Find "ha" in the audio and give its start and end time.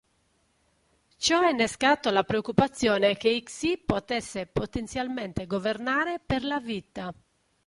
1.41-1.49